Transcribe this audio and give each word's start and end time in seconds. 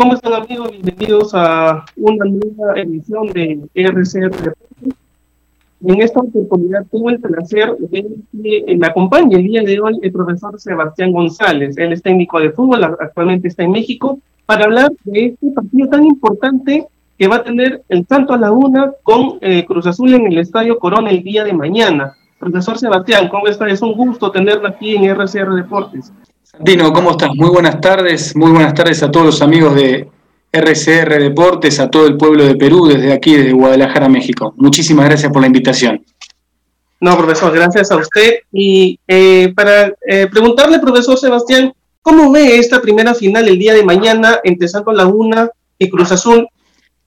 ¿Cómo 0.00 0.14
están 0.14 0.32
amigos? 0.32 0.70
Bienvenidos 0.70 1.34
a 1.34 1.84
una 1.96 2.24
nueva 2.24 2.72
edición 2.74 3.26
de 3.34 3.60
RCR. 3.74 4.54
En 5.84 6.00
esta 6.00 6.20
oportunidad 6.20 6.86
tengo 6.90 7.10
el 7.10 7.20
placer 7.20 7.76
de 7.76 8.06
que 8.32 8.76
me 8.78 8.86
acompañe 8.86 9.36
el 9.36 9.42
día 9.42 9.62
de 9.62 9.78
hoy 9.78 9.98
el 10.00 10.10
profesor 10.10 10.58
Sebastián 10.58 11.12
González. 11.12 11.76
Él 11.76 11.92
es 11.92 12.00
técnico 12.02 12.40
de 12.40 12.50
fútbol, 12.50 12.82
actualmente 12.82 13.48
está 13.48 13.62
en 13.62 13.72
México, 13.72 14.18
para 14.46 14.64
hablar 14.64 14.90
de 15.04 15.26
este 15.26 15.50
partido 15.50 15.90
tan 15.90 16.06
importante 16.06 16.86
que 17.18 17.28
va 17.28 17.36
a 17.36 17.44
tener 17.44 17.82
el 17.90 18.06
Santo 18.06 18.38
Laguna 18.38 18.92
con 19.02 19.36
eh, 19.42 19.66
Cruz 19.66 19.86
Azul 19.86 20.14
en 20.14 20.28
el 20.28 20.38
Estadio 20.38 20.78
Corona 20.78 21.10
el 21.10 21.22
día 21.22 21.44
de 21.44 21.52
mañana. 21.52 22.14
Profesor 22.38 22.78
Sebastián, 22.78 23.28
¿cómo 23.28 23.48
está? 23.48 23.68
Es 23.68 23.82
un 23.82 23.92
gusto 23.92 24.30
tenerlo 24.30 24.66
aquí 24.66 24.96
en 24.96 25.04
RCR 25.04 25.52
Deportes. 25.56 26.10
Dino, 26.58 26.92
¿cómo 26.92 27.12
estás? 27.12 27.30
Muy 27.36 27.48
buenas 27.48 27.80
tardes, 27.80 28.34
muy 28.34 28.50
buenas 28.50 28.74
tardes 28.74 29.02
a 29.02 29.10
todos 29.10 29.26
los 29.26 29.42
amigos 29.42 29.74
de 29.76 30.08
RCR 30.52 31.20
Deportes, 31.20 31.78
a 31.78 31.88
todo 31.88 32.06
el 32.06 32.16
pueblo 32.16 32.44
de 32.44 32.56
Perú, 32.56 32.86
desde 32.86 33.12
aquí, 33.12 33.36
desde 33.36 33.52
Guadalajara, 33.52 34.08
México. 34.08 34.52
Muchísimas 34.56 35.06
gracias 35.06 35.32
por 35.32 35.42
la 35.42 35.46
invitación. 35.46 36.04
No, 37.00 37.16
profesor, 37.16 37.54
gracias 37.54 37.90
a 37.92 37.96
usted. 37.96 38.40
Y 38.52 38.98
eh, 39.06 39.52
para 39.54 39.94
eh, 40.06 40.26
preguntarle, 40.30 40.80
profesor 40.80 41.16
Sebastián, 41.16 41.72
¿cómo 42.02 42.30
ve 42.32 42.58
esta 42.58 42.82
primera 42.82 43.14
final 43.14 43.48
el 43.48 43.58
día 43.58 43.72
de 43.72 43.84
mañana 43.84 44.40
entre 44.42 44.68
Santo 44.68 44.92
Laguna 44.92 45.48
y 45.78 45.88
Cruz 45.88 46.10
Azul? 46.12 46.48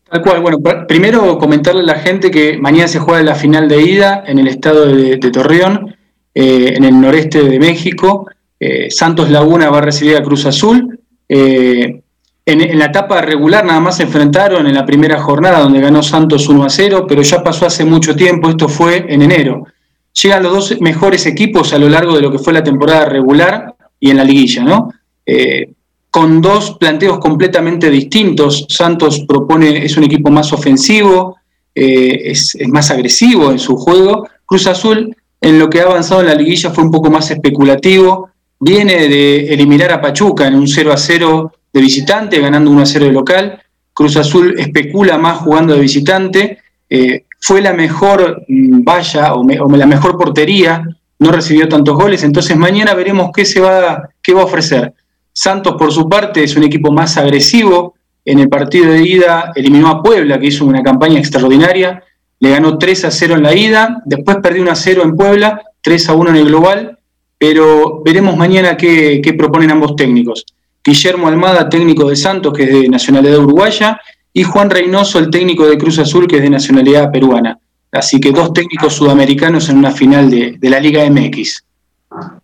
Tal 0.09 0.21
cual, 0.21 0.41
bueno, 0.41 0.57
primero 0.87 1.37
comentarle 1.37 1.81
a 1.81 1.95
la 1.95 1.95
gente 1.95 2.31
que 2.31 2.57
mañana 2.57 2.87
se 2.87 2.99
juega 2.99 3.21
la 3.21 3.35
final 3.35 3.67
de 3.67 3.81
ida 3.81 4.23
en 4.25 4.39
el 4.39 4.47
estado 4.47 4.85
de, 4.85 5.17
Torreón, 5.17 5.95
eh, 6.33 6.73
en 6.75 6.85
el 6.85 6.99
noreste 6.99 7.43
de 7.43 7.59
México. 7.59 8.27
Eh, 8.65 8.89
Santos 8.89 9.29
Laguna 9.29 9.69
va 9.69 9.79
a 9.79 9.81
recibir 9.81 10.15
a 10.15 10.23
Cruz 10.23 10.45
Azul. 10.45 10.97
Eh, 11.27 12.01
en, 12.45 12.79
la 12.79 12.85
etapa 12.85 13.21
regular 13.21 13.65
nada 13.65 13.81
más 13.81 13.97
se 13.97 14.03
enfrentaron 14.03 14.65
en 14.65 14.73
la 14.73 14.85
primera 14.85 15.21
jornada 15.21 15.59
donde 15.59 15.81
ganó 15.81 16.01
Santos 16.01 16.47
1 16.47 16.63
a 16.63 16.69
0, 16.69 17.05
pero 17.05 17.21
ya 17.23 17.43
pasó 17.43 17.65
hace 17.65 17.83
mucho 17.83 18.15
tiempo, 18.15 18.49
esto 18.49 18.69
fue 18.69 19.05
en 19.09 19.21
enero. 19.21 19.67
Llegan 20.13 20.43
los 20.43 20.53
dos 20.53 20.79
mejores 20.79 21.25
equipos 21.25 21.73
a 21.73 21.77
lo 21.77 21.89
largo 21.89 22.15
de 22.15 22.21
lo 22.21 22.31
que 22.31 22.39
fue 22.39 22.53
la 22.53 22.63
temporada 22.63 23.03
regular 23.03 23.75
y 23.99 24.11
en 24.11 24.15
la 24.15 24.23
liguilla, 24.23 24.63
¿no? 24.63 24.93
Eh, 25.25 25.73
con 26.09 26.39
dos 26.39 26.77
planteos 26.79 27.19
completamente 27.19 27.89
distintos. 27.89 28.65
Santos 28.69 29.25
propone, 29.27 29.83
es 29.83 29.97
un 29.97 30.05
equipo 30.05 30.31
más 30.31 30.53
ofensivo, 30.53 31.35
es, 31.75 32.55
es, 32.55 32.69
más 32.69 32.91
agresivo 32.91 33.51
en 33.51 33.59
su 33.59 33.75
juego. 33.75 34.25
Cruz 34.45 34.67
Azul, 34.67 35.13
en 35.41 35.59
lo 35.59 35.69
que 35.69 35.81
ha 35.81 35.83
avanzado 35.83 36.21
en 36.21 36.27
la 36.27 36.35
liguilla, 36.35 36.69
fue 36.69 36.85
un 36.85 36.91
poco 36.91 37.11
más 37.11 37.29
especulativo, 37.29 38.29
viene 38.63 39.09
de 39.09 39.53
eliminar 39.53 39.91
a 39.91 40.01
Pachuca 40.01 40.47
en 40.47 40.55
un 40.55 40.67
0 40.67 40.93
a 40.93 40.97
0 40.97 41.51
de 41.73 41.81
visitante, 41.81 42.39
ganando 42.39 42.71
1 42.71 42.81
a 42.81 42.85
0 42.85 43.05
de 43.05 43.11
local. 43.11 43.61
Cruz 43.93 44.15
Azul 44.15 44.55
especula 44.57 45.17
más 45.17 45.39
jugando 45.39 45.73
de 45.73 45.81
visitante. 45.81 46.59
Eh, 46.89 47.25
fue 47.41 47.61
la 47.61 47.73
mejor 47.73 48.45
mm, 48.47 48.83
valla 48.83 49.33
o, 49.33 49.43
la 49.43 49.85
mejor 49.85 50.17
portería, 50.17 50.83
no 51.19 51.31
recibió 51.31 51.67
tantos 51.67 51.95
goles. 51.95 52.23
Entonces 52.23 52.55
mañana 52.55 52.93
veremos 52.93 53.31
qué, 53.35 53.43
se 53.43 53.59
va, 53.59 54.09
qué 54.21 54.33
va 54.33 54.41
a 54.41 54.45
ofrecer. 54.45 54.93
Santos, 55.33 55.75
por 55.77 55.91
su 55.91 56.07
parte, 56.07 56.43
es 56.43 56.55
un 56.55 56.63
equipo 56.63 56.91
más 56.91 57.17
agresivo. 57.17 57.95
En 58.23 58.39
el 58.39 58.47
partido 58.47 58.91
de 58.91 59.01
ida 59.01 59.51
eliminó 59.55 59.89
a 59.89 60.01
Puebla, 60.01 60.39
que 60.39 60.47
hizo 60.47 60.65
una 60.65 60.81
campaña 60.81 61.19
extraordinaria. 61.19 62.01
Le 62.39 62.49
ganó 62.51 62.77
3 62.77 63.05
a 63.05 63.11
0 63.11 63.35
en 63.35 63.43
la 63.43 63.53
ida, 63.53 64.01
después 64.05 64.37
perdió 64.41 64.61
1 64.61 64.71
a 64.71 64.75
0 64.75 65.01
en 65.03 65.15
Puebla, 65.17 65.61
3 65.81 66.09
a 66.09 66.13
1 66.13 66.29
en 66.29 66.35
el 66.37 66.45
global 66.45 66.99
pero 67.45 68.01
veremos 68.05 68.37
mañana 68.37 68.77
qué, 68.77 69.35
proponen 69.37 69.69
ambos 69.69 69.97
técnicos. 69.97 70.45
Guillermo 70.81 71.27
Almada, 71.27 71.67
técnico 71.67 72.07
de 72.07 72.15
Santos, 72.15 72.53
que 72.53 72.63
es 72.63 72.71
de 72.71 72.87
nacionalidad 72.87 73.39
uruguaya, 73.39 73.99
y 74.31 74.43
Juan 74.43 74.69
Reynoso, 74.69 75.19
el 75.19 75.29
técnico 75.29 75.67
de 75.67 75.77
Cruz 75.77 75.99
Azul, 75.99 76.25
que 76.25 76.37
es 76.37 76.41
de 76.41 76.49
nacionalidad 76.49 77.11
peruana. 77.11 77.59
Así 77.91 78.21
que 78.21 78.31
dos 78.31 78.53
técnicos 78.53 78.93
sudamericanos 78.93 79.67
en 79.67 79.77
una 79.77 79.91
final 79.91 80.29
de, 80.29 80.57
la 80.61 80.79
Liga 80.79 81.03
MX. 81.09 81.65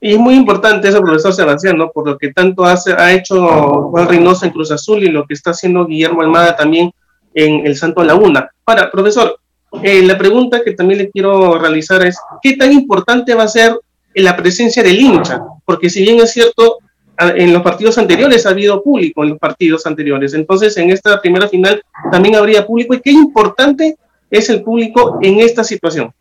Y 0.01 0.15
es 0.15 0.19
muy 0.19 0.35
importante 0.35 0.89
eso, 0.89 1.01
profesor 1.01 1.33
Sebastián, 1.33 1.77
¿no? 1.77 1.91
Por 1.91 2.05
lo 2.05 2.17
que 2.17 2.33
tanto 2.33 2.65
hace, 2.65 2.91
ha 2.91 3.13
hecho 3.13 3.89
Juan 3.91 4.09
Reynoso 4.09 4.47
en 4.47 4.51
Cruz 4.51 4.69
Azul 4.69 5.01
y 5.01 5.07
lo 5.07 5.25
que 5.25 5.33
está 5.33 5.51
haciendo 5.51 5.85
Guillermo 5.85 6.23
Almada 6.23 6.57
también 6.57 6.91
en 7.33 7.65
el 7.65 7.77
Santo 7.77 8.03
Laguna. 8.03 8.49
Ahora, 8.65 8.91
profesor, 8.91 9.39
eh, 9.81 10.01
la 10.01 10.17
pregunta 10.17 10.61
que 10.61 10.73
también 10.73 10.99
le 10.99 11.09
quiero 11.09 11.57
realizar 11.57 12.05
es, 12.05 12.17
¿qué 12.41 12.57
tan 12.57 12.73
importante 12.73 13.33
va 13.33 13.43
a 13.43 13.47
ser 13.47 13.79
en 14.13 14.23
la 14.23 14.35
presencia 14.35 14.83
del 14.83 14.99
hincha, 14.99 15.41
porque 15.65 15.89
si 15.89 16.01
bien 16.01 16.19
es 16.19 16.31
cierto, 16.31 16.79
en 17.19 17.53
los 17.53 17.61
partidos 17.61 17.97
anteriores 17.97 18.45
ha 18.45 18.49
habido 18.49 18.81
público 18.81 19.23
en 19.23 19.31
los 19.31 19.39
partidos 19.39 19.85
anteriores, 19.85 20.33
entonces 20.33 20.75
en 20.77 20.89
esta 20.89 21.21
primera 21.21 21.47
final 21.47 21.81
también 22.11 22.35
habría 22.35 22.65
público 22.65 22.93
y 22.93 23.01
qué 23.01 23.11
importante 23.11 23.97
es 24.31 24.49
el 24.49 24.63
público 24.63 25.19
en 25.21 25.39
esta 25.39 25.63
situación. 25.63 26.11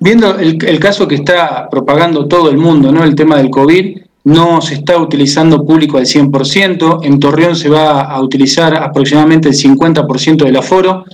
Viendo 0.00 0.38
el, 0.38 0.80
caso 0.80 1.06
que 1.06 1.16
está 1.16 1.68
propagando 1.70 2.26
todo 2.26 2.50
el 2.50 2.56
mundo, 2.56 2.90
¿no? 2.90 3.04
El 3.04 3.14
tema 3.14 3.36
del 3.36 3.50
COVID, 3.50 3.98
no 4.24 4.60
se 4.60 4.74
está 4.74 4.96
utilizando 4.96 5.64
público 5.64 5.98
al 5.98 6.06
100%, 6.06 7.04
en 7.04 7.20
Torreón 7.20 7.54
se 7.54 7.68
va 7.68 8.02
a 8.02 8.20
utilizar 8.20 8.74
aproximadamente 8.74 9.48
el 9.48 9.54
50% 9.54 10.44
del 10.44 10.56
aforo, 10.56 11.04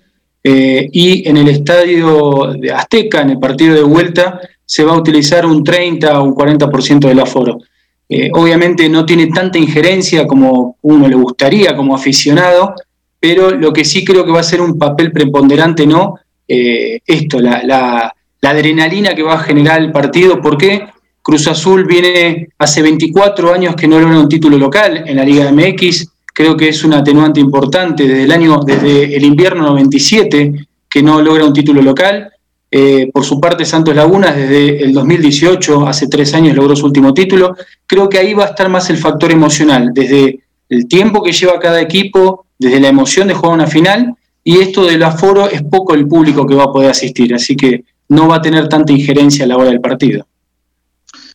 eh, 0.43 0.89
y 0.93 1.29
en 1.29 1.37
el 1.37 1.49
estadio 1.49 2.55
de 2.59 2.73
Azteca, 2.73 3.23
en 3.23 3.31
el 3.31 3.39
partido 3.39 3.75
de 3.75 3.83
vuelta, 3.83 4.41
se 4.69 4.85
va 4.85 4.93
a 4.93 4.99
utilizar 4.99 5.47
un 5.47 5.65
30 5.65 6.21
o 6.21 6.25
un 6.25 6.35
40% 6.35 7.09
del 7.09 7.21
aforo. 7.21 7.59
Eh, 8.07 8.31
obviamente 8.35 8.87
no 8.91 9.07
tiene 9.07 9.29
tanta 9.29 9.57
injerencia 9.57 10.27
como 10.27 10.77
uno 10.83 11.09
le 11.09 11.17
gustaría 11.17 11.75
como 11.75 11.97
aficionado, 11.97 12.75
pero 13.19 13.51
lo 13.51 13.73
que 13.73 13.87
sí 13.87 14.05
creo 14.05 14.27
que 14.27 14.31
va 14.31 14.41
a 14.41 14.43
ser 14.45 14.61
un 14.61 14.79
papel 14.79 15.11
preponderante, 15.11 15.87
¿no? 15.87 16.17
Eh, 16.47 17.01
esto, 17.07 17.41
la, 17.41 18.15
adrenalina 18.43 19.15
que 19.15 19.23
va 19.23 19.35
a 19.35 19.43
generar 19.43 19.81
el 19.81 19.91
partido. 19.91 20.41
¿Por 20.41 20.59
qué? 20.59 20.87
Cruz 21.23 21.49
Azul 21.49 21.87
viene 21.87 22.51
hace 22.59 22.83
24 22.83 23.53
años 23.53 23.75
que 23.75 23.89
no 23.89 23.99
logra 23.99 24.21
un 24.21 24.29
título 24.29 24.59
local 24.59 25.05
en 25.07 25.17
la 25.17 25.25
Liga 25.25 25.51
MX. 25.51 26.09
Creo 26.35 26.57
que 26.59 26.69
es 26.69 26.85
un 26.85 26.93
atenuante 26.93 27.41
importante 27.41 28.07
desde 28.07 28.25
el 28.25 28.33
año, 28.33 28.61
desde 28.65 29.17
el 29.17 29.25
invierno 29.25 29.63
97 29.63 30.67
que 30.91 31.03
no 31.03 31.23
logra 31.23 31.47
un 31.47 31.55
título 31.55 31.81
local. 31.81 32.31
Eh, 32.71 33.11
por 33.13 33.25
su 33.25 33.41
parte, 33.41 33.65
Santos 33.65 33.97
Laguna, 33.97 34.33
desde 34.33 34.83
el 34.85 34.93
2018, 34.93 35.87
hace 35.87 36.07
tres 36.09 36.35
años, 36.35 36.55
logró 36.55 36.77
su 36.77 36.87
último 36.87 37.15
título. 37.15 37.57
Creo 37.87 38.09
que 38.09 38.19
ahí 38.19 38.35
va 38.35 38.45
a 38.45 38.49
estar 38.49 38.69
más 38.69 38.91
el 38.91 38.99
factor 38.99 39.33
emocional, 39.33 39.91
desde 39.95 40.41
el 40.69 40.87
tiempo 40.87 41.23
que 41.23 41.33
lleva 41.33 41.59
cada 41.59 41.81
equipo, 41.81 42.47
desde 42.59 42.81
la 42.81 42.89
emoción 42.89 43.29
de 43.29 43.35
jugar 43.35 43.55
una 43.55 43.67
final, 43.67 44.15
y 44.45 44.59
esto 44.59 44.85
del 44.85 45.03
aforo 45.03 45.49
es 45.49 45.63
poco 45.63 45.95
el 45.95 46.07
público 46.07 46.47
que 46.47 46.55
va 46.55 46.65
a 46.65 46.73
poder 46.73 46.91
asistir, 46.91 47.35
así 47.35 47.57
que 47.57 47.85
no 48.09 48.29
va 48.29 48.37
a 48.37 48.43
tener 48.43 48.69
tanta 48.69 48.93
injerencia 48.93 49.45
a 49.45 49.49
la 49.49 49.57
hora 49.57 49.71
del 49.71 49.81
partido. 49.81 50.27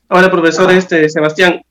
Ahora, 0.10 0.30
profesor 0.30 0.72
este, 0.72 1.10
Sebastián, 1.10 1.62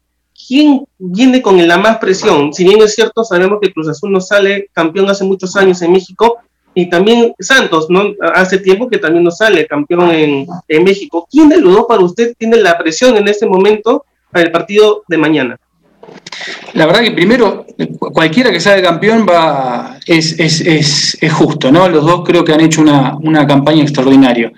¿quién 0.49 0.85
viene 0.99 1.41
con 1.41 1.67
la 1.67 1.79
más 1.79 1.99
presión? 1.99 2.53
Si 2.53 2.65
bien 2.65 2.83
es 2.83 2.95
cierto, 2.95 3.25
sabemos 3.25 3.59
que 3.61 3.73
Cruz 3.73 3.89
Azul 3.89 4.13
no 4.13 4.21
sale 4.21 4.69
campeón 4.73 5.09
hace 5.09 5.25
muchos 5.25 5.55
años 5.57 5.81
en 5.83 5.93
México, 5.93 6.39
y 6.75 6.89
también 6.89 7.35
Santos, 7.39 7.87
¿no? 7.89 8.13
Hace 8.35 8.59
tiempo 8.59 8.89
que 8.89 8.99
también 8.99 9.25
no 9.25 9.31
sale 9.31 9.67
campeón 9.67 10.11
en, 10.11 10.85
México. 10.85 11.27
¿Quién 11.31 11.49
de 11.49 11.61
los 11.61 11.75
dos 11.75 11.87
para 11.87 12.03
usted 12.03 12.35
tiene 12.39 12.57
la 12.57 12.79
presión 12.79 13.17
en 13.17 13.29
este 13.29 13.47
momento 13.47 14.05
para 14.31 14.45
el 14.45 14.53
partido 14.53 15.03
de 15.07 15.19
mañana? 15.19 15.59
La 16.73 16.87
verdad 16.87 17.03
que 17.03 17.13
primero, 17.13 17.67
cualquiera 17.99 18.51
que 18.51 18.59
salga 18.59 18.91
campeón 18.91 19.27
va, 19.29 19.99
es, 20.07 20.39
es, 20.41 21.33
justo, 21.33 21.71
¿no? 21.71 21.89
Los 21.89 22.05
dos 22.05 22.23
creo 22.25 22.45
que 22.45 22.53
han 22.53 22.61
hecho 22.61 22.81
una, 22.81 23.47
campaña 23.47 23.83
extraordinaria. 23.83 24.53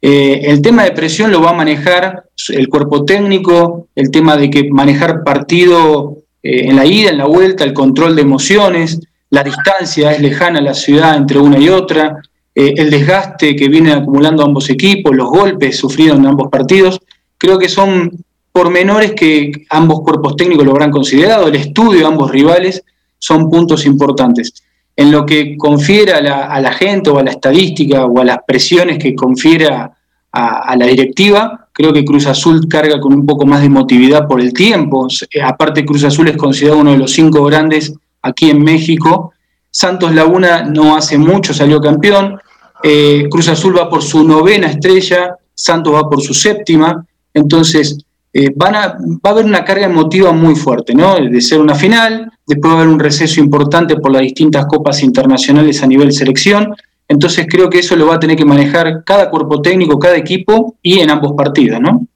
Eh, 0.00 0.42
el 0.44 0.62
tema 0.62 0.84
de 0.84 0.92
presión 0.92 1.30
lo 1.30 1.42
va 1.42 1.50
a 1.50 1.54
manejar 1.54 2.24
el 2.48 2.68
cuerpo 2.68 3.04
técnico, 3.04 3.88
el 3.94 4.10
tema 4.10 4.36
de 4.36 4.48
que 4.48 4.70
manejar 4.70 5.22
partido 5.24 6.18
eh, 6.42 6.68
en 6.68 6.76
la 6.76 6.86
ida, 6.86 7.10
en 7.10 7.18
la 7.18 7.26
vuelta, 7.26 7.64
el 7.64 7.74
control 7.74 8.16
de 8.16 8.22
emociones, 8.22 9.00
la 9.30 9.42
distancia 9.42 10.12
es 10.12 10.20
lejana 10.20 10.60
la 10.60 10.74
ciudad 10.74 11.16
entre 11.16 11.38
una 11.38 11.58
y 11.58 11.68
otra, 11.68 12.20
eh, 12.54 12.74
el 12.76 12.90
desgaste 12.90 13.54
que 13.54 13.68
vienen 13.68 13.98
acumulando 13.98 14.42
ambos 14.42 14.70
equipos, 14.70 15.14
los 15.14 15.28
golpes 15.28 15.76
sufridos 15.76 16.18
en 16.18 16.26
ambos 16.26 16.48
partidos, 16.48 17.00
creo 17.36 17.58
que 17.58 17.68
son 17.68 18.10
pormenores 18.50 19.12
que 19.12 19.52
ambos 19.70 20.00
cuerpos 20.00 20.34
técnicos 20.34 20.64
lo 20.64 20.72
habrán 20.72 20.90
considerado, 20.90 21.46
el 21.46 21.54
estudio 21.54 22.00
de 22.00 22.06
ambos 22.06 22.30
rivales 22.30 22.82
son 23.18 23.50
puntos 23.50 23.86
importantes. 23.86 24.54
En 24.96 25.12
lo 25.12 25.24
que 25.24 25.56
confiere 25.56 26.12
a 26.12 26.20
la, 26.60 26.72
gente 26.72 27.10
o 27.10 27.18
a 27.18 27.22
la 27.22 27.30
estadística 27.30 28.04
o 28.04 28.18
a 28.20 28.24
las 28.24 28.38
presiones 28.44 28.98
que 28.98 29.14
confiera 29.14 29.92
a, 30.32 30.74
la 30.76 30.86
directiva, 30.86 31.68
creo 31.72 31.92
que 31.92 32.04
Cruz 32.04 32.26
Azul 32.26 32.66
carga 32.68 33.00
con 33.00 33.12
un 33.12 33.24
poco 33.24 33.46
más 33.46 33.60
de 33.60 33.66
emotividad 33.66 34.26
por 34.26 34.40
el 34.40 34.52
tiempo. 34.52 35.06
Aparte, 35.44 35.84
Cruz 35.84 36.02
Azul 36.02 36.28
es 36.28 36.36
considerado 36.36 36.80
uno 36.80 36.92
de 36.92 36.98
los 36.98 37.12
cinco 37.12 37.44
grandes 37.44 37.94
aquí 38.22 38.50
en 38.50 38.62
México. 38.62 39.32
Santos 39.70 40.14
Laguna 40.14 40.62
no 40.62 40.96
hace 40.96 41.18
mucho 41.18 41.52
salió 41.54 41.80
campeón. 41.80 42.38
Eh, 42.82 43.26
Cruz 43.30 43.48
Azul 43.48 43.76
va 43.76 43.88
por 43.88 44.02
su 44.02 44.24
novena 44.24 44.68
estrella, 44.68 45.36
Santos 45.54 45.94
va 45.94 46.08
por 46.08 46.20
su 46.20 46.34
séptima. 46.34 47.04
Entonces, 47.34 47.98
eh, 48.32 48.50
va 48.50 48.98
a 49.22 49.30
haber 49.30 49.44
una 49.44 49.64
carga 49.64 49.86
emotiva 49.86 50.32
muy 50.32 50.54
fuerte, 50.54 50.94
¿no? 50.94 51.16
De 51.16 51.40
ser 51.40 51.60
una 51.60 51.74
final, 51.74 52.30
después 52.46 52.70
va 52.72 52.76
a 52.76 52.80
haber 52.82 52.92
un 52.92 53.00
receso 53.00 53.40
importante 53.40 53.96
por 53.96 54.12
las 54.12 54.22
distintas 54.22 54.66
copas 54.66 55.02
internacionales 55.02 55.82
a 55.82 55.86
nivel 55.86 56.12
selección. 56.12 56.74
Entonces 57.08 57.46
creo 57.48 57.70
que 57.70 57.78
eso 57.78 57.96
lo 57.96 58.06
va 58.06 58.16
a 58.16 58.20
tener 58.20 58.36
que 58.36 58.44
manejar 58.44 59.02
cada 59.04 59.30
cuerpo 59.30 59.62
técnico, 59.62 59.98
cada 59.98 60.16
equipo 60.16 60.76
y 60.82 61.00
en 61.00 61.10
ambos 61.10 61.32
partidos, 61.32 61.80
¿no? 61.80 62.06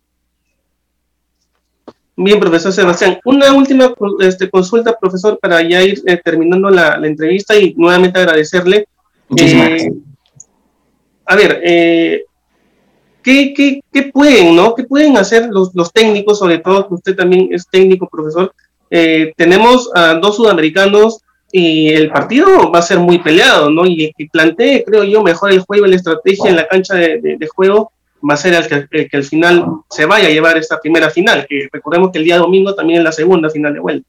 Bien, 2.16 2.38
profesor 2.38 2.72
Sebastián. 2.72 3.18
Una 3.24 3.52
última 3.52 3.94
este, 4.20 4.50
consulta, 4.50 4.96
profesor, 4.98 5.38
para 5.40 5.62
ya 5.62 5.82
ir 5.82 6.02
eh, 6.06 6.20
terminando 6.22 6.68
la, 6.68 6.94
entrevista 7.02 7.56
y 7.56 7.74
nuevamente 7.74 8.18
agradecerle. 8.18 8.86
Muchísimas 9.28 9.68
eh. 9.70 9.92
A 11.24 11.36
ver, 11.36 11.60
eh, 11.64 12.24
¿qué, 13.22 13.54
qué, 13.54 13.80
qué, 13.90 14.02
pueden, 14.12 14.54
no? 14.54 14.74
¿Qué 14.74 14.84
pueden 14.84 15.16
hacer 15.16 15.48
los, 15.50 15.74
los, 15.74 15.90
técnicos, 15.92 16.38
sobre 16.38 16.58
todo 16.58 16.86
que 16.86 16.94
usted 16.94 17.16
también 17.16 17.48
es 17.52 17.66
técnico, 17.68 18.08
profesor? 18.08 18.52
tenemos 19.38 19.90
a 19.94 20.16
dos 20.16 20.36
sudamericanos 20.36 21.20
y 21.50 21.88
el 21.88 22.10
partido 22.10 22.70
va 22.70 22.80
a 22.80 22.82
ser 22.82 22.98
muy 22.98 23.20
peleado, 23.20 23.70
¿no? 23.70 23.86
Y 23.86 24.12
que 24.18 24.28
plantee, 24.30 24.84
creo 24.84 25.02
yo, 25.04 25.22
mejor 25.22 25.50
el 25.50 25.60
juego 25.60 25.86
y 25.86 25.90
la 25.90 25.96
estrategia 25.96 26.50
en 26.50 26.56
la 26.56 26.68
cancha 26.68 26.96
de, 26.96 27.18
de 27.38 27.48
juego 27.48 27.90
va 28.28 28.34
a 28.34 28.36
ser 28.36 28.54
el 28.54 29.08
que, 29.08 29.16
al 29.16 29.24
final 29.24 29.66
se 29.90 30.06
vaya 30.06 30.28
a 30.28 30.30
llevar 30.30 30.56
esta 30.56 30.80
primera 30.80 31.10
final, 31.10 31.46
que 31.48 31.68
recordemos 31.72 32.10
que 32.10 32.18
el 32.18 32.24
día 32.24 32.38
domingo 32.38 32.74
también 32.74 32.98
es 32.98 33.04
la 33.04 33.12
segunda 33.12 33.50
final 33.50 33.74
de 33.74 33.80
vuelta. 33.80 34.08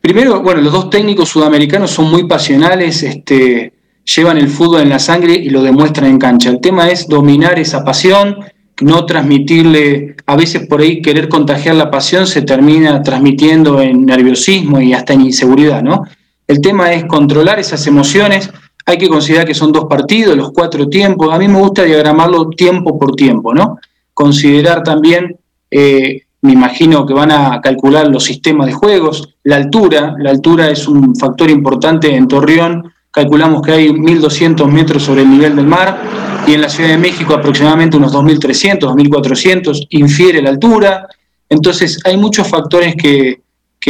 Primero, 0.00 0.40
bueno, 0.42 0.60
los 0.60 0.72
dos 0.72 0.90
técnicos 0.90 1.28
sudamericanos 1.28 1.90
son 1.90 2.10
muy 2.10 2.26
pasionales, 2.26 3.02
este, 3.02 3.72
llevan 4.04 4.38
el 4.38 4.48
fútbol 4.48 4.82
en 4.82 4.88
la 4.88 4.98
sangre 4.98 5.34
y 5.34 5.50
lo 5.50 5.62
demuestran 5.62 6.10
en 6.10 6.18
cancha. 6.18 6.50
El 6.50 6.60
tema 6.60 6.88
es 6.88 7.08
dominar 7.08 7.58
esa 7.58 7.84
pasión, 7.84 8.38
no 8.80 9.04
transmitirle, 9.06 10.16
a 10.26 10.36
veces 10.36 10.66
por 10.66 10.80
ahí 10.80 11.02
querer 11.02 11.28
contagiar 11.28 11.74
la 11.74 11.90
pasión 11.90 12.26
se 12.26 12.42
termina 12.42 13.02
transmitiendo 13.02 13.80
en 13.80 14.06
nerviosismo 14.06 14.80
y 14.80 14.92
hasta 14.92 15.14
en 15.14 15.22
inseguridad, 15.22 15.82
¿no? 15.82 16.04
El 16.46 16.60
tema 16.60 16.92
es 16.92 17.04
controlar 17.04 17.58
esas 17.58 17.86
emociones, 17.86 18.50
hay 18.88 18.96
que 18.96 19.10
considerar 19.10 19.46
que 19.46 19.54
son 19.54 19.70
dos 19.70 19.84
partidos, 19.84 20.34
los 20.34 20.50
cuatro 20.50 20.88
tiempos. 20.88 21.28
A 21.30 21.38
mí 21.38 21.46
me 21.46 21.58
gusta 21.58 21.84
diagramarlo 21.84 22.48
tiempo 22.48 22.98
por 22.98 23.14
tiempo, 23.14 23.52
¿no? 23.52 23.76
Considerar 24.14 24.82
también, 24.82 25.36
eh, 25.70 26.22
me 26.40 26.52
imagino 26.52 27.04
que 27.04 27.12
van 27.12 27.30
a 27.30 27.60
calcular 27.60 28.08
los 28.08 28.24
sistemas 28.24 28.66
de 28.66 28.72
juegos, 28.72 29.34
la 29.44 29.56
altura. 29.56 30.14
La 30.18 30.30
altura 30.30 30.70
es 30.70 30.88
un 30.88 31.14
factor 31.14 31.50
importante 31.50 32.16
en 32.16 32.26
Torreón. 32.26 32.90
Calculamos 33.10 33.60
que 33.60 33.72
hay 33.72 33.88
1.200 33.90 34.66
metros 34.68 35.02
sobre 35.02 35.20
el 35.20 35.32
nivel 35.32 35.54
del 35.54 35.66
mar 35.66 36.00
y 36.46 36.54
en 36.54 36.62
la 36.62 36.70
Ciudad 36.70 36.88
de 36.88 36.96
México 36.96 37.34
aproximadamente 37.34 37.98
unos 37.98 38.14
2.300, 38.14 38.78
2.400, 38.78 39.86
infiere 39.90 40.40
la 40.40 40.48
altura. 40.48 41.06
Entonces 41.46 42.00
hay 42.04 42.16
muchos 42.16 42.48
factores 42.48 42.94
que, 42.96 43.42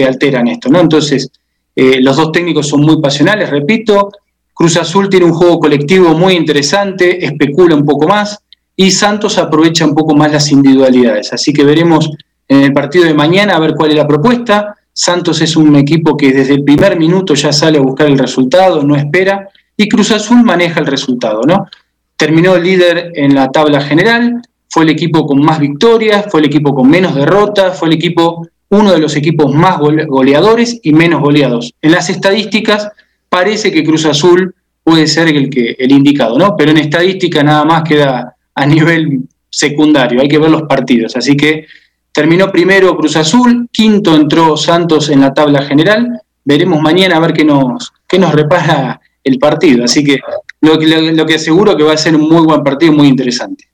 alteran 0.05 0.47
esto, 0.47 0.69
¿no? 0.69 0.79
Entonces, 0.79 1.29
eh, 1.75 2.01
los 2.01 2.17
dos 2.17 2.31
técnicos 2.31 2.69
son 2.69 2.83
muy 2.83 3.01
pasionales, 3.01 3.51
repito, 3.51 4.11
Cruz 4.59 4.77
Azul 4.77 5.09
tiene 5.09 5.25
un 5.25 5.35
juego 5.35 5.61
colectivo 5.61 6.15
muy 6.15 6.35
interesante, 6.35 7.25
especula 7.25 7.77
un 7.77 7.85
poco 7.85 8.09
más 8.09 8.41
y 8.75 8.91
Santos 8.91 9.39
aprovecha 9.39 9.87
un 9.87 9.95
poco 9.95 10.17
más 10.17 10.33
las 10.33 10.51
individualidades. 10.51 11.33
Así 11.33 11.53
que 11.53 11.63
veremos 11.63 12.11
en 12.49 12.65
el 12.65 12.73
partido 12.73 13.05
de 13.05 13.15
mañana 13.15 13.55
a 13.55 13.61
ver 13.61 13.75
cuál 13.77 13.91
es 13.91 13.97
la 13.97 14.09
propuesta. 14.09 14.75
Santos 14.93 15.41
es 15.43 15.55
un 15.55 15.77
equipo 15.77 16.17
que 16.17 16.33
desde 16.33 16.55
el 16.55 16.65
primer 16.65 16.99
minuto 16.99 17.35
ya 17.35 17.53
sale 17.53 17.79
a 17.79 17.83
buscar 17.83 18.09
el 18.09 18.19
resultado, 18.19 18.83
no 18.83 18.97
espera, 18.97 19.49
y 19.77 19.89
Cruz 19.89 20.11
Azul 20.11 20.43
maneja 20.43 20.81
el 20.81 20.87
resultado, 20.87 21.43
¿no? 21.43 21.67
Terminó 22.17 22.59
líder 22.59 23.13
en 23.15 23.37
la 23.37 23.53
tabla 23.53 23.81
general, 23.81 24.43
fue 24.69 24.83
el 24.83 24.89
equipo 24.89 25.25
con 25.25 25.41
más 25.41 25.61
victorias, 25.61 26.27
fue 26.29 26.41
el 26.41 26.47
equipo 26.47 26.75
con 26.75 26.91
menos 26.91 27.15
derrotas, 27.15 27.79
fue 27.79 27.87
el 27.87 27.95
equipo, 27.95 28.49
uno 28.71 28.91
de 28.91 28.99
los 28.99 29.15
equipos 29.15 29.55
más 29.55 29.79
goleadores 29.79 30.81
y 30.83 30.93
menos 30.93 31.21
goleados. 31.21 31.73
En 31.81 31.93
las 31.93 32.11
estadísticas 32.11 32.91
parece 33.29 33.71
que 33.71 33.85
Cruz 33.85 34.07
Azul 34.07 34.55
puede 34.83 35.07
ser 35.07 35.29
el, 35.29 35.51
que, 35.51 35.77
el 35.79 35.93
indicado, 35.93 36.39
¿no? 36.39 36.57
Pero 36.57 36.71
en 36.71 36.79
estadística 36.79 37.43
nada 37.43 37.65
más 37.65 37.83
queda 37.83 38.35
a 38.55 38.67
nivel 38.67 39.21
secundario, 39.51 40.21
hay 40.21 40.29
que 40.29 40.39
ver 40.39 40.51
los 40.51 40.63
partidos. 40.63 41.17
Así 41.17 41.37
que 41.37 41.67
terminó 42.13 42.51
primero 42.51 42.97
Cruz 42.97 43.17
Azul, 43.17 43.69
quinto 43.73 44.15
entró 44.15 44.57
Santos 44.57 45.11
en 45.11 45.21
la 45.21 45.33
tabla 45.33 45.63
general. 45.63 46.21
Veremos 46.45 46.81
mañana 46.81 47.17
a 47.17 47.21
ver 47.21 47.33
qué 47.33 47.45
nos, 47.45 47.93
qué 48.07 48.19
nos 48.19 48.33
repara 48.33 49.01
el 49.23 49.39
partido. 49.39 49.85
Así 49.85 50.03
que 50.03 50.19
lo, 50.61 50.75
lo, 50.77 51.13
lo 51.13 51.27
que 51.27 51.35
aseguro 51.35 51.77
que 51.77 51.85
va 51.85 51.93
a 51.93 51.97
ser 51.97 52.17
un 52.17 52.29
muy 52.29 52.45
buen 52.45 52.63
partido, 52.63 52.93
muy 52.93 53.09
interesante. 53.09 53.69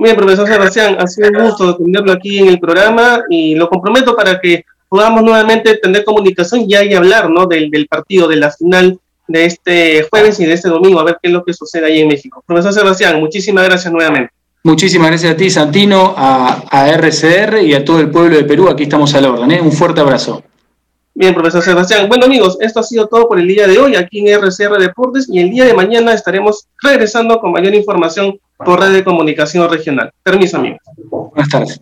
Bien, 0.00 0.14
profesor 0.14 0.46
Sebastián, 0.46 0.96
ha 1.00 1.08
sido 1.08 1.28
un 1.28 1.44
gusto 1.44 1.76
tenerlo 1.76 2.12
aquí 2.12 2.38
en 2.38 2.46
el 2.46 2.60
programa 2.60 3.22
y 3.28 3.56
lo 3.56 3.68
comprometo 3.68 4.14
para 4.14 4.40
que 4.40 4.64
podamos 4.88 5.22
nuevamente 5.22 5.76
tener 5.76 6.04
comunicación 6.04 6.68
ya 6.68 6.84
y 6.84 6.94
hablar 6.94 7.30
¿no? 7.30 7.46
del, 7.46 7.70
del, 7.70 7.86
partido, 7.86 8.28
de 8.28 8.36
la 8.36 8.50
final 8.50 8.98
de 9.26 9.44
este 9.44 10.02
jueves 10.04 10.40
y 10.40 10.46
de 10.46 10.54
este 10.54 10.68
domingo, 10.68 11.00
a 11.00 11.04
ver 11.04 11.18
qué 11.22 11.28
es 11.28 11.34
lo 11.34 11.44
que 11.44 11.52
sucede 11.52 11.86
ahí 11.86 12.00
en 12.00 12.08
México. 12.08 12.42
Profesor 12.46 12.72
Sebastián, 12.72 13.20
muchísimas 13.20 13.64
gracias 13.64 13.92
nuevamente. 13.92 14.32
Muchísimas 14.64 15.08
gracias 15.08 15.32
a 15.32 15.36
ti, 15.36 15.50
Santino, 15.50 16.14
a, 16.16 16.64
a 16.70 16.88
RCR 16.90 17.62
y 17.62 17.74
a 17.74 17.84
todo 17.84 18.00
el 18.00 18.10
pueblo 18.10 18.36
de 18.36 18.44
Perú. 18.44 18.68
Aquí 18.68 18.84
estamos 18.84 19.14
a 19.14 19.20
la 19.20 19.30
orden. 19.30 19.50
¿eh? 19.50 19.60
Un 19.60 19.72
fuerte 19.72 20.00
abrazo. 20.00 20.42
Bien, 21.14 21.34
profesor 21.34 21.62
Sebastián. 21.62 22.08
Bueno, 22.08 22.26
amigos, 22.26 22.58
esto 22.60 22.80
ha 22.80 22.82
sido 22.82 23.06
todo 23.08 23.28
por 23.28 23.40
el 23.40 23.48
día 23.48 23.66
de 23.66 23.78
hoy 23.78 23.96
aquí 23.96 24.20
en 24.20 24.28
RCR 24.28 24.78
Deportes 24.78 25.28
y 25.28 25.40
el 25.40 25.50
día 25.50 25.64
de 25.64 25.74
mañana 25.74 26.12
estaremos 26.12 26.68
regresando 26.82 27.40
con 27.40 27.52
mayor 27.52 27.74
información 27.74 28.38
por 28.56 28.80
red 28.80 28.92
de 28.92 29.04
comunicación 29.04 29.68
regional. 29.68 30.12
Permiso, 30.22 30.58
amigos. 30.58 30.78
Buenas 31.10 31.48
tardes. 31.48 31.80